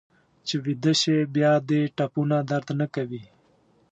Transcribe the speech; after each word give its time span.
چې 0.47 0.55
ویده 0.65 0.93
شې 1.01 1.17
بیا 1.35 1.51
دې 1.69 1.81
ټپونه 1.97 2.37
درد 2.49 2.67
نه 2.79 2.87
کوي. 2.95 3.23